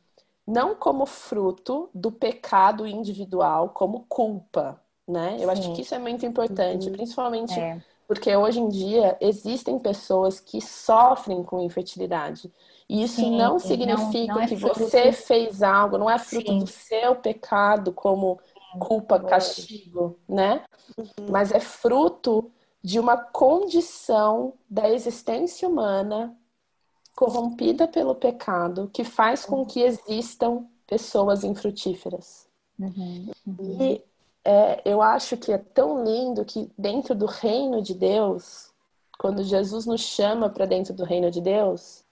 [0.47, 5.37] não como fruto do pecado individual, como culpa, né?
[5.39, 5.73] Eu acho Sim.
[5.73, 7.81] que isso é muito importante, principalmente É.
[8.07, 12.51] porque hoje em dia existem pessoas que sofrem com infertilidade.
[12.87, 16.51] E isso Sim, não não- significa não é que você fez algo, não é fruto
[16.51, 16.59] Sim.
[16.59, 18.39] do seu pecado como
[18.79, 20.63] culpa, castigo, né?
[21.29, 26.35] Mas é fruto de uma condição da existência humana
[27.15, 32.47] corrompida pelo pecado que faz com que existam pessoas infrutíferas.
[32.79, 33.31] Uhum.
[33.81, 34.01] E
[34.45, 38.71] é, eu acho que é tão lindo que dentro do reino de Deus,
[39.17, 42.05] quando Jesus nos chama para dentro do reino de Deus,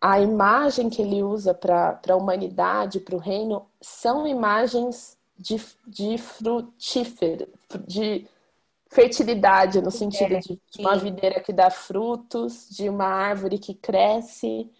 [0.00, 6.16] a imagem que ele usa para a humanidade, para o reino, são imagens de, de
[6.18, 7.48] frutífero,
[7.86, 8.28] de
[8.94, 10.98] fertilidade, no sentido de, de uma sim.
[10.98, 14.70] videira que dá frutos, de uma árvore que cresce,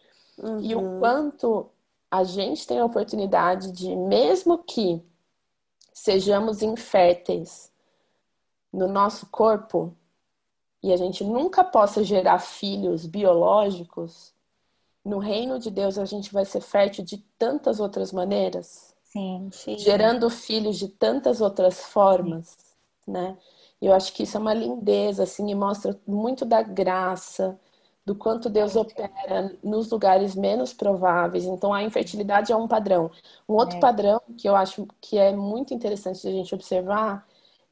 [0.61, 0.98] e o Uhum.
[0.98, 1.70] quanto
[2.11, 5.05] a gente tem a oportunidade de, mesmo que
[5.92, 7.72] sejamos inférteis
[8.72, 9.96] no nosso corpo
[10.83, 14.35] e a gente nunca possa gerar filhos biológicos,
[15.05, 19.50] no reino de Deus a gente vai ser fértil de tantas outras maneiras, Sim.
[19.53, 19.77] Sim.
[19.79, 22.57] gerando filhos de tantas outras formas,
[23.07, 23.37] né?
[23.87, 27.59] Eu acho que isso é uma lindeza, assim, e mostra muito da graça,
[28.07, 31.44] do quanto Deus opera nos lugares menos prováveis.
[31.44, 33.11] Então, a infertilidade é um padrão.
[33.49, 33.81] Um outro É.
[33.81, 37.27] padrão que eu acho que é muito interessante de a gente observar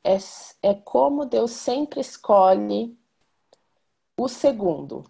[0.05, 0.17] é,
[0.63, 2.97] é como Deus sempre escolhe
[4.19, 5.05] o segundo,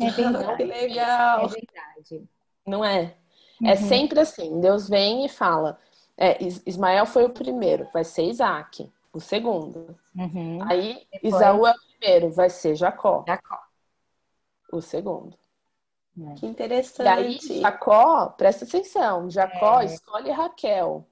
[0.00, 0.62] É Que verdade.
[0.62, 1.48] É legal.
[1.48, 2.28] verdade.
[2.66, 3.16] não é?
[3.64, 3.76] É Uhum.
[3.76, 4.60] sempre assim.
[4.60, 5.78] Deus vem e fala:
[6.16, 8.90] é, Is- Ismael foi o primeiro, vai ser Isaac.
[9.12, 9.98] O segundo.
[10.16, 10.58] Uhum.
[10.68, 13.58] Aí Depois- Isaú é o primeiro, vai ser Jacó, Jacó.
[14.72, 15.36] o segundo.
[16.14, 17.60] Que E aí interessante.
[17.60, 19.86] Jacó, presta atenção, Jacó É.
[19.86, 21.06] escolhe Raquel,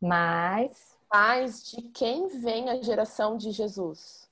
[0.00, 4.26] Mas mas de quem vem a geração de Jesus?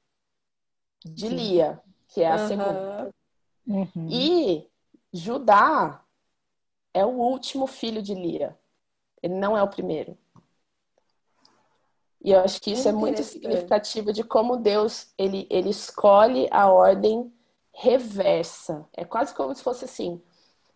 [1.04, 1.34] De Sim.
[1.34, 2.48] Lia, que é a Aham.
[2.48, 3.14] segunda.
[3.66, 4.08] uhum.
[4.08, 4.66] E
[5.12, 6.02] Judá
[6.94, 8.58] é o último filho de Lia.
[9.22, 10.16] Ele não é o primeiro.
[12.22, 13.32] E eu acho que isso é muito Interessante.
[13.32, 17.32] significativo de como Deus ele, ele escolhe a ordem
[17.72, 18.86] reversa.
[18.94, 20.20] É quase como se fosse assim.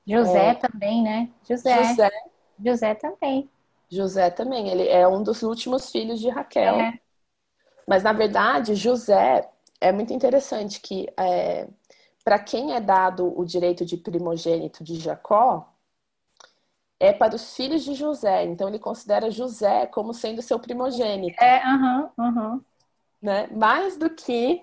[0.07, 1.31] José também, né?
[1.49, 1.85] José.
[1.85, 2.11] José,
[2.65, 3.51] José também.
[3.91, 6.77] José também, ele é um dos últimos filhos de Raquel.
[6.77, 6.99] É.
[7.87, 9.49] Mas na verdade, José
[9.81, 11.07] é muito interessante que
[12.25, 15.74] para quem é dado o direito de primogênito de Jacó,
[17.01, 18.45] é para os filhos de José.
[18.45, 22.65] Então ele considera José como sendo seu primogênito, É, aham, aham.
[23.21, 23.47] né?
[23.49, 24.63] Mais do que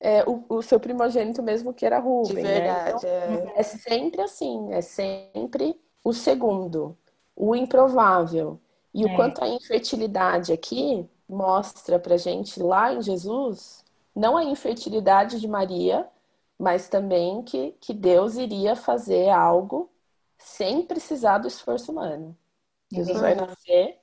[0.00, 2.72] é, o, o seu primogênito mesmo que era De Rubem, né?
[2.84, 3.06] verdade.
[3.06, 3.50] é.
[3.54, 6.96] É sempre assim, é sempre o segundo,
[7.36, 8.60] o improvável.
[8.94, 9.06] E É.
[9.06, 15.48] o quanto a infertilidade aqui mostra pra gente lá em Jesus, não a infertilidade de
[15.48, 16.08] Maria,
[16.58, 19.90] mas também que, que Deus iria fazer algo
[20.40, 22.36] sem precisar do esforço humano.
[22.92, 24.00] Jesus vai nascer,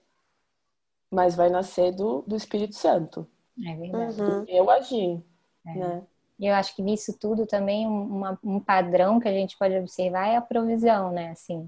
[1.12, 3.28] mas vai nascer do, do Espírito Santo,
[3.65, 4.21] É verdade.
[4.21, 4.45] Uhum.
[4.47, 5.23] eu agir,
[5.65, 5.73] É.
[5.76, 6.04] né?
[6.39, 10.28] Eu acho que nisso tudo também um, uma- um padrão que a gente pode observar
[10.28, 11.32] é a provisão, né?
[11.32, 11.67] Assim,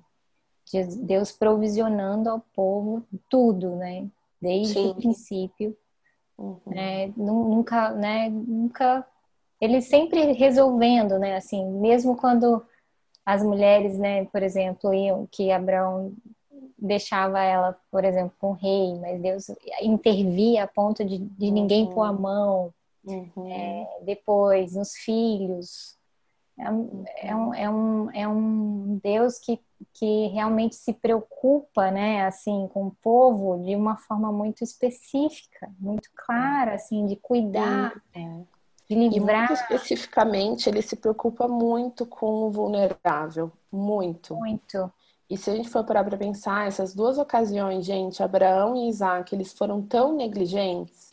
[0.71, 4.07] de Deus provisionando ao povo tudo, né?
[4.41, 4.91] Desde Sim.
[4.91, 5.75] o princípio,
[6.37, 6.59] Uhum.
[6.67, 7.07] né?
[7.17, 8.29] Nu- Nunca, né?
[8.29, 9.05] Nunca.
[9.59, 11.35] Ele sempre resolvendo, né?
[11.35, 12.65] Assim, mesmo quando
[13.33, 14.25] as mulheres, né?
[14.25, 16.13] Por exemplo, iam que Abraão
[16.77, 19.49] deixava ela, por exemplo, com o rei, mas Deus
[19.81, 21.93] intervia a ponto de, de ninguém Uhum.
[21.93, 22.73] pôr a mão
[23.05, 23.87] Uhum.
[24.03, 25.97] depois nos filhos.
[26.57, 29.59] É um, é um, é um, é um Deus que,
[29.93, 36.09] que realmente se preocupa, né, assim, com o povo de uma forma muito específica, muito
[36.13, 38.41] clara, assim, de cuidar, É.
[38.89, 44.35] de E muito livrar especificamente, ele se preocupa muito com o vulnerável, muito.
[44.35, 44.91] muito.
[45.29, 49.33] E se a gente for parar para pensar, essas duas ocasiões, gente, Abraão e Isaac,
[49.33, 51.11] eles foram tão negligentes,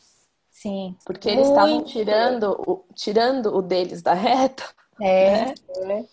[0.49, 0.95] Sim.
[1.05, 1.91] porque eles estavam Muito.
[1.91, 4.63] tirando o, tirando o deles da reta,
[4.99, 5.53] É,
[5.85, 6.07] né?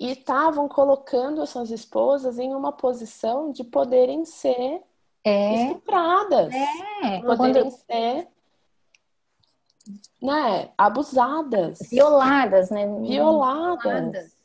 [0.00, 4.82] E estavam colocando as suas esposas em uma posição de poderem ser
[5.24, 7.20] é, estupradas, é.
[7.20, 8.28] poderem Quando ser,
[10.20, 12.86] né, abusadas, violadas, né?
[13.00, 14.36] violadas.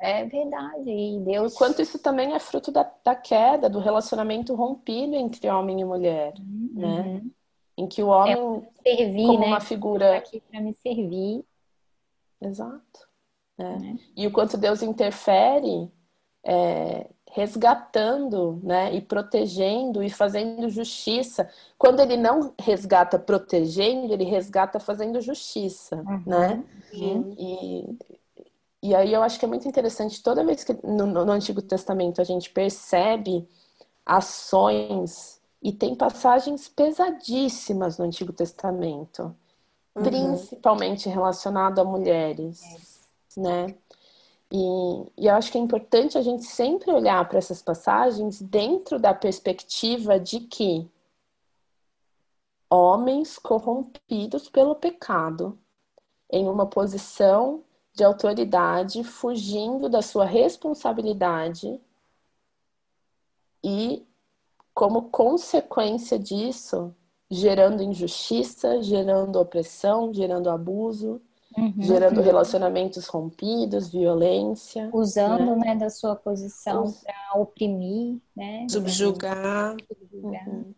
[0.00, 0.90] É verdade.
[0.90, 1.54] E Deus.
[1.54, 6.34] Quanto isso também é fruto da, da queda, do relacionamento rompido entre homem e mulher,
[6.38, 7.00] né?
[7.00, 7.30] Uhum.
[7.76, 9.46] Em que o homem, servir, como né?
[9.46, 10.16] uma figura.
[10.16, 11.44] aqui para me servir.
[12.40, 13.08] Exato.
[13.58, 13.76] né?
[13.78, 13.98] Né?
[14.16, 15.90] E o quanto Deus interfere,
[16.44, 18.94] é, resgatando, né?
[18.94, 21.50] E protegendo e fazendo justiça.
[21.76, 26.62] Quando ele não resgata protegendo, ele resgata fazendo justiça, né?
[26.90, 27.34] Sim.
[27.36, 27.98] E,
[28.82, 32.20] e aí eu acho que é muito interessante, toda vez que no, no Antigo Testamento
[32.20, 33.48] a gente percebe
[34.06, 39.34] ações, e tem passagens pesadíssimas no Antigo Testamento,
[39.94, 40.02] Uhum.
[40.02, 42.60] principalmente relacionado a mulheres,
[43.36, 43.74] né?
[44.56, 49.00] E, e eu acho que é importante a gente sempre olhar para essas passagens dentro
[49.00, 50.88] da perspectiva de que
[52.70, 55.58] homens corrompidos pelo pecado,
[56.30, 61.80] em uma posição de autoridade, fugindo da sua responsabilidade
[63.62, 64.06] e,
[64.72, 66.94] como consequência disso,
[67.28, 71.20] gerando injustiça, gerando opressão, gerando abuso,
[71.56, 71.74] Uhum.
[71.78, 74.90] gerando relacionamentos rompidos, violência.
[74.92, 78.66] usando né, da sua posição Us- para oprimir, né?
[78.68, 79.76] Subjugar.
[79.88, 80.48] subjugar.
[80.48, 80.74] Uhum.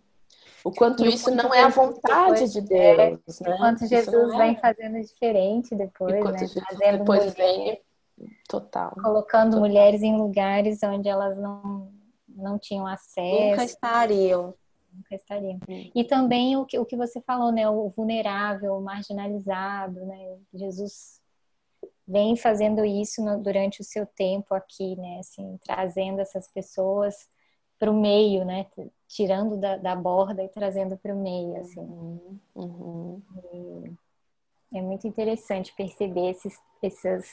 [0.65, 3.55] O quanto E o isso quanto não é a Jesus vontade de Deus, né?
[3.55, 6.39] Enquanto Isso Jesus não é- vem fazendo diferente depois, né?
[6.39, 7.81] Jesus Trazendo depois mulher- vem
[8.49, 8.91] total.
[9.03, 9.61] colocando Total.
[9.61, 11.89] mulheres em lugares onde elas não,
[12.29, 14.55] não tinham Nunca acesso, estariam.
[14.97, 15.59] Nunca estariam.
[15.95, 17.69] E também o que, o que você falou, né?
[17.69, 20.39] O vulnerável, o marginalizado, né?
[20.55, 21.21] Jesus
[22.07, 25.19] vem fazendo isso no- durante o seu tempo aqui, né?
[25.19, 27.29] Assim, trazendo essas pessoas
[27.79, 28.67] para o meio, né?
[29.09, 31.81] Tirando da, da borda e trazendo para o meio, assim.
[31.81, 33.97] Uhum, uhum.
[34.73, 37.29] É muito interessante perceber esses, essas,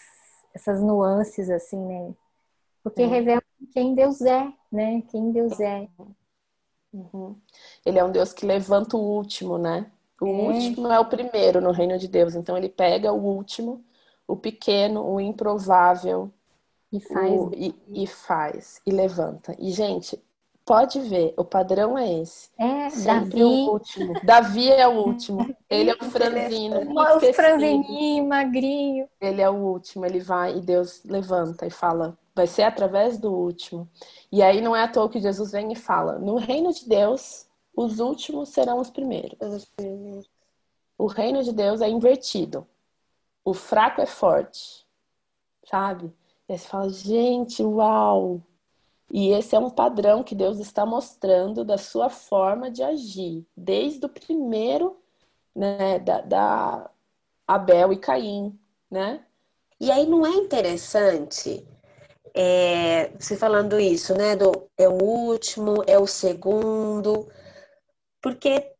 [0.54, 2.14] essas nuances, assim, né?
[2.84, 3.08] Porque É.
[3.08, 3.42] revela
[3.72, 5.02] quem Deus é, né?
[5.10, 5.88] Quem Deus é.
[6.94, 7.36] Uhum.
[7.84, 9.88] Ele é um Deus que levanta o último, né?
[10.22, 10.30] O é.
[10.30, 12.36] último é o primeiro no reino de Deus.
[12.36, 13.84] Então ele pega o último,
[14.28, 16.32] o pequeno, o improvável.
[16.92, 17.34] E faz.
[17.34, 18.80] O, e, e, faz.
[18.86, 19.56] E levanta.
[19.58, 20.22] E, gente,
[20.64, 22.50] pode ver, o padrão é esse.
[22.58, 23.44] É, Sempre Davi.
[23.44, 24.14] o último.
[24.24, 25.56] Davi é o último.
[25.68, 26.94] Ele é o franzino.
[26.96, 29.10] O franzininho, magrinho.
[29.20, 30.06] Ele é o último.
[30.06, 33.90] Ele vai e Deus levanta e fala: vai ser através do último.
[34.32, 37.48] E aí não é à toa que Jesus vem e fala: no reino de Deus
[37.76, 39.38] os últimos serão os primeiros.
[40.98, 42.68] O reino de Deus é invertido.
[43.44, 44.86] O fraco é forte.
[45.66, 46.14] Sabe?
[46.48, 48.42] E aí você fala, gente, uau!
[49.12, 54.06] E esse é um padrão que Deus está mostrando da sua forma de agir, desde
[54.06, 54.98] o primeiro,
[55.56, 56.90] né, da, da
[57.48, 58.58] Abel e Caim,
[58.90, 59.24] né?
[59.80, 61.66] E aí não é interessante
[62.34, 64.36] é, você falando isso, né?
[64.36, 67.30] Do, é o último, é o segundo,
[68.22, 68.74] porque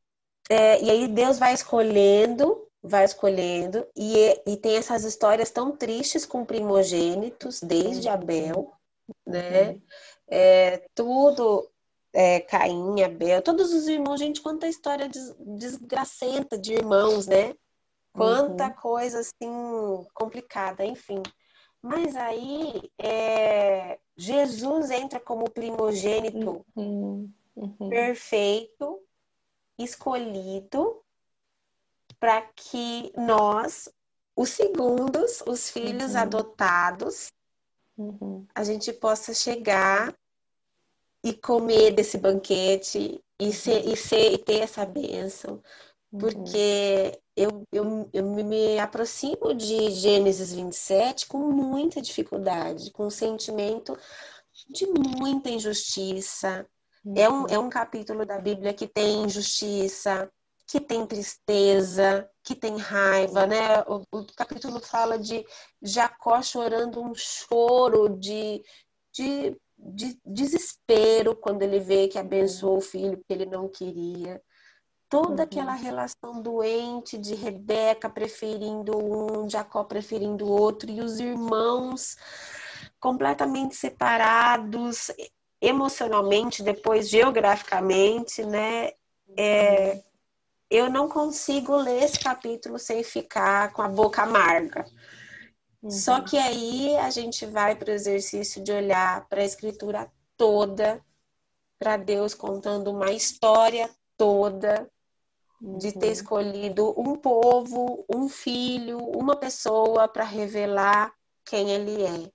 [0.50, 6.26] é, e aí Deus vai escolhendo, vai escolhendo, e, e tem essas histórias tão tristes
[6.26, 8.72] com primogênitos, desde Abel,
[9.26, 9.80] né?
[10.28, 11.70] É, tudo,
[12.12, 17.54] é, Caim, Abel, todos os irmãos, gente, quanta história des, desgracenta de irmãos, né?
[18.14, 18.74] Quanta uhum.
[18.74, 21.22] coisa assim complicada, enfim.
[21.84, 27.30] Mas aí é, Jesus entra como primogênito uhum.
[27.54, 27.90] Uhum.
[27.90, 29.02] perfeito
[29.78, 31.04] escolhido
[32.18, 33.90] para que nós,
[34.34, 36.22] os segundos, os filhos uhum.
[36.22, 37.34] adotados,
[37.98, 38.48] uhum.
[38.56, 40.16] a gente possa chegar
[41.22, 45.62] e comer desse banquete e, ser, e, ser, e ter essa bênção.
[46.14, 46.20] Uhum.
[46.20, 53.98] Porque eu, eu, eu me aproximo de Gênesis 27 com muita dificuldade, com um sentimento
[54.70, 56.68] de muita injustiça,
[57.16, 60.32] é um, é um capítulo da Bíblia que tem injustiça,
[60.68, 63.82] que tem tristeza, que tem raiva, né?
[63.88, 65.44] O, o capítulo fala de
[65.82, 68.64] Jacó chorando um choro de,
[69.12, 74.42] de, de desespero quando ele vê que abençoou o filho que ele não queria
[75.14, 75.42] toda uhum.
[75.44, 82.18] aquela relação doente de Rebeca preferindo um, Jacó preferindo o outro, e os irmãos
[83.00, 85.12] completamente separados
[85.62, 88.90] emocionalmente, depois geograficamente, né?
[89.38, 90.02] É,
[90.68, 94.84] eu não consigo ler esse capítulo sem ficar com a boca amarga.
[95.80, 95.92] Uhum.
[95.92, 101.00] Só que aí a gente vai para o exercício de olhar para a escritura toda,
[101.78, 103.88] para Deus contando uma história
[104.18, 104.90] toda,
[105.64, 106.12] de ter uhum.
[106.12, 111.14] escolhido um povo, um filho, uma pessoa para revelar
[111.46, 112.32] quem ele é.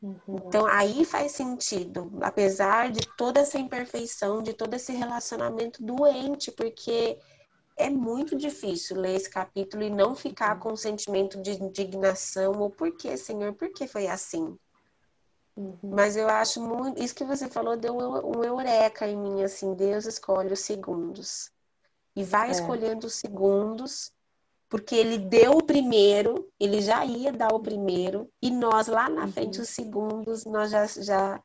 [0.00, 0.38] Uhum.
[0.46, 7.18] Então aí faz sentido, apesar de toda essa imperfeição, de todo esse relacionamento doente, porque
[7.76, 12.70] é muito difícil ler esse capítulo e não ficar com um sentimento de indignação ou
[12.70, 14.56] por que, Senhor, por que foi assim?
[15.54, 15.78] Uhum.
[15.82, 17.02] Mas eu acho muito.
[17.02, 21.51] Isso que você falou deu um eureka em mim, assim, Deus escolhe os segundos.
[22.14, 22.52] E vai é.
[22.52, 24.12] escolhendo os segundos
[24.72, 29.26] porque ele deu o primeiro, ele já ia dar o primeiro, e nós lá na
[29.26, 29.30] uhum.
[29.30, 31.42] frente, os segundos, nós já, já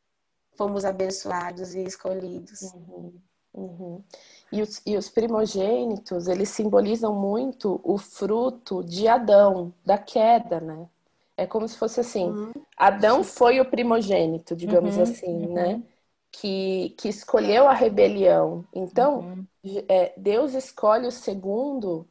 [0.56, 2.62] fomos abençoados e escolhidos.
[2.72, 3.12] Uhum.
[3.52, 4.02] Uhum.
[4.50, 10.88] E, os, e os primogênitos, eles simbolizam muito o fruto de Adão, da queda, né?
[11.36, 12.52] É como se fosse assim: uhum.
[12.78, 15.02] Adão foi o primogênito, digamos uhum.
[15.02, 15.52] assim, uhum.
[15.52, 15.82] né?
[16.30, 18.64] Que, que escolheu a rebelião.
[18.72, 19.46] Então,
[19.88, 22.06] é, Deus escolhe o segundo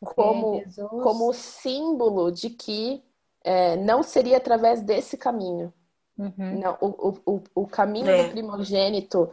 [0.00, 0.62] como,
[1.02, 3.02] como símbolo de que
[3.42, 5.72] é, não seria através desse caminho.
[6.16, 6.60] Uhum.
[6.60, 8.24] Não, o, o, o caminho é.
[8.24, 9.30] do primogênito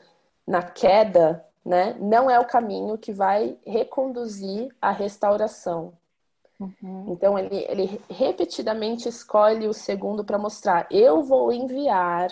[0.47, 5.93] na queda né, não é o caminho que vai reconduzir a restauração.
[6.59, 7.05] Uhum.
[7.09, 12.29] Então, ele, ele repetidamente escolhe o segundo para mostrar: eu vou enviar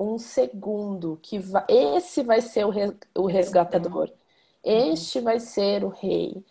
[0.00, 4.88] um segundo, que vai, esse vai ser o, re, o resgatador, uhum.
[4.88, 6.42] este vai ser o rei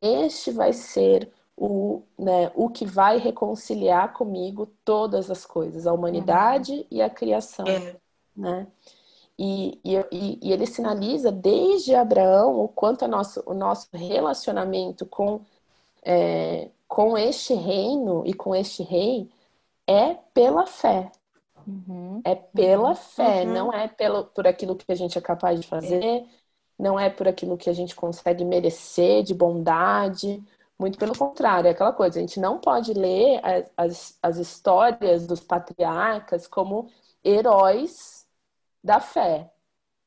[0.00, 6.72] este vai ser o, né, o que vai reconciliar comigo todas as coisas, a humanidade
[6.72, 6.84] uhum.
[6.90, 7.66] e a criação.
[7.66, 7.96] É.
[8.36, 8.66] Né?
[9.38, 15.40] E, e, e, ele sinaliza desde Abraão o quanto a nosso, o nosso relacionamento com,
[16.02, 19.28] é, com este reino e com este rei
[19.86, 21.10] é pela fé.
[21.66, 22.20] Uhum.
[22.24, 22.94] É pela uhum.
[22.94, 23.52] fé, uhum.
[23.52, 26.24] não é pelo, por aquilo que a gente é capaz de fazer, é
[26.78, 30.42] não é por aquilo que a gente consegue merecer de bondade,
[30.78, 35.26] muito pelo contrário, é aquela coisa, a gente não pode ler as, as, as histórias
[35.26, 36.90] dos patriarcas como
[37.24, 38.26] heróis
[38.84, 39.50] da fé.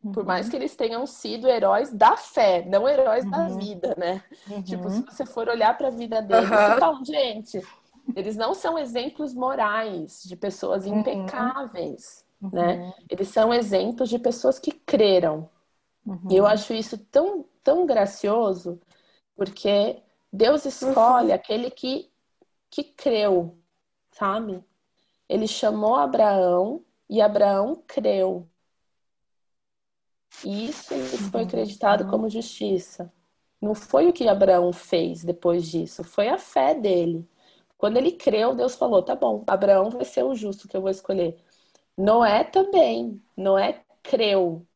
[0.04, 0.12] Uhum.
[0.12, 3.32] Por mais que eles tenham sido heróis da fé, não heróis uhum.
[3.32, 4.24] da vida, né?
[4.48, 4.62] Uhum.
[4.62, 7.62] Tipo, se você for olhar para a vida deles, você fala, gente,
[8.16, 11.00] eles não são exemplos morais de pessoas uhum.
[11.00, 12.78] impecáveis, né?
[12.78, 12.94] Uhum.
[13.10, 15.50] Eles são exemplos de pessoas que creram.
[16.30, 18.82] E eu acho isso tão, tão gracioso,
[19.36, 20.02] porque
[20.34, 22.10] Deus escolhe aquele que,
[22.70, 23.58] que creu,
[24.12, 24.64] sabe?
[25.28, 28.48] Ele chamou Abraão e Abraão creu.
[30.44, 30.96] E isso
[31.32, 33.12] foi acreditado como justiça.
[33.62, 37.28] Não foi o que Abraão fez depois disso, foi a fé dele.
[37.80, 40.92] Quando ele creu, Deus falou: tá bom, Abraão vai ser o justo que eu vou
[40.92, 41.42] escolher.
[41.98, 43.24] Noé também.
[43.38, 44.68] Noé creu,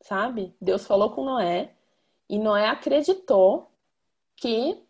[0.00, 0.54] sabe?
[0.60, 1.72] Deus falou com Noé
[2.28, 3.70] e Noé acreditou
[4.36, 4.82] que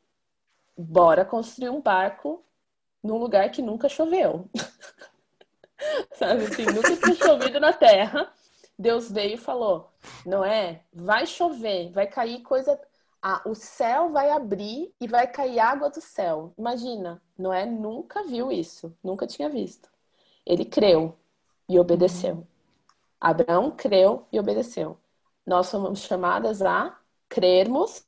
[0.76, 2.42] bora construir um barco
[3.03, 4.49] num lugar que nunca choveu.
[6.16, 8.32] sabe assim, nunca tinha chovido na terra.
[8.78, 9.92] Deus veio e falou:
[10.24, 12.80] Noé, vai chover, vai cair coisa.
[13.26, 16.52] Ah, o céu vai abrir e vai cair água do céu.
[16.58, 19.88] Imagina, Noé nunca viu isso, nunca tinha visto.
[20.44, 21.16] Ele creu
[21.66, 22.46] e obedeceu.
[23.18, 24.98] Abraão creu e obedeceu.
[25.46, 28.04] Nós somos chamadas a crermos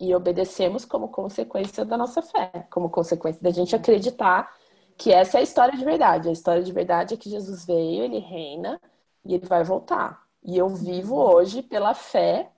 [0.00, 4.52] e obedecemos como consequência da nossa fé, como consequência da gente acreditar
[4.96, 6.28] que essa é a história de verdade.
[6.28, 8.80] A história de verdade é que Jesus veio, ele reina
[9.24, 10.26] e ele vai voltar.
[10.42, 12.50] E eu vivo hoje pela fé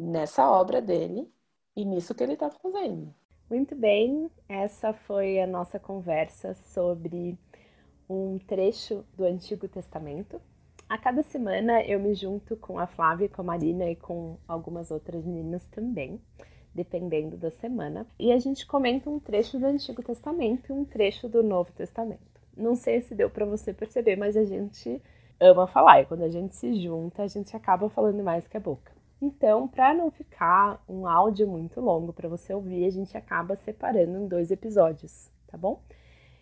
[0.00, 1.30] nessa obra dele
[1.76, 3.14] e nisso que ele está fazendo.
[3.48, 7.36] Muito bem, essa foi a nossa conversa sobre
[8.08, 10.40] um trecho do Antigo Testamento.
[10.88, 14.90] A cada semana eu me junto com a Flávia, com a Marina e com algumas
[14.90, 16.20] outras meninas também,
[16.74, 18.06] dependendo da semana.
[18.18, 22.40] E a gente comenta um trecho do Antigo Testamento e um trecho do Novo Testamento.
[22.56, 25.00] Não sei se deu para você perceber, mas a gente
[25.40, 26.02] ama falar.
[26.02, 28.99] E quando a gente se junta, a gente acaba falando mais que a boca.
[29.20, 34.18] Então, para não ficar um áudio muito longo para você ouvir, a gente acaba separando
[34.18, 35.82] em dois episódios, tá bom?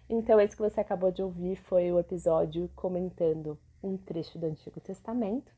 [0.09, 4.81] Então, esse que você acabou de ouvir foi o episódio comentando um trecho do Antigo
[4.81, 5.53] Testamento,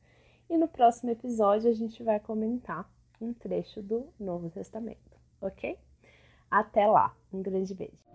[0.48, 2.90] e no próximo episódio a gente vai comentar
[3.20, 5.78] um trecho do Novo Testamento, ok?
[6.50, 8.10] Até lá, um grande beijo!